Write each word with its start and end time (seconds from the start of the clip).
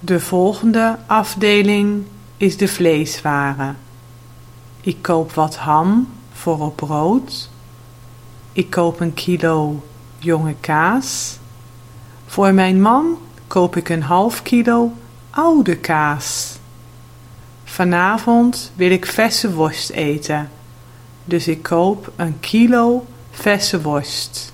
De 0.00 0.20
volgende 0.20 0.98
afdeling 1.06 2.04
is 2.36 2.56
de 2.56 2.68
vleeswaren. 2.68 3.76
Ik 4.80 4.96
koop 5.00 5.32
wat 5.32 5.56
ham 5.56 6.08
voor 6.32 6.58
op 6.58 6.76
brood. 6.76 7.50
Ik 8.52 8.70
koop 8.70 9.00
een 9.00 9.14
kilo 9.14 9.82
jonge 10.18 10.54
kaas. 10.60 11.38
Voor 12.26 12.54
mijn 12.54 12.82
man 12.82 13.18
koop 13.46 13.76
ik 13.76 13.88
een 13.88 14.02
half 14.02 14.42
kilo 14.42 14.92
oude 15.30 15.76
kaas. 15.76 16.58
Vanavond 17.64 18.72
wil 18.74 18.90
ik 18.90 19.06
verse 19.06 19.52
worst 19.52 19.90
eten, 19.90 20.50
dus 21.24 21.48
ik 21.48 21.62
koop 21.62 22.12
een 22.16 22.40
kilo 22.40 23.06
verse 23.30 23.82
worst. 23.82 24.52